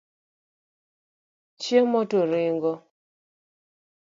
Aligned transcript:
Chiemo 1.61 1.99
to 2.09 2.19
ringo. 2.31 2.71